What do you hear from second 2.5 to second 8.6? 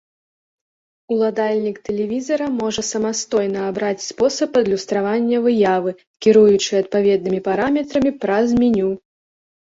можа самастойна абраць спосаб адлюстравання выявы, кіруючы адпаведнымі параметрамі праз